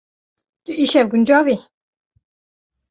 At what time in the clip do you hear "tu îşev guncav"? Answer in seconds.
0.63-1.47